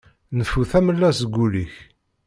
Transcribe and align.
Nfu 0.37 0.61
tamella 0.69 1.09
seg 1.19 1.35
ul-ik! 1.45 1.73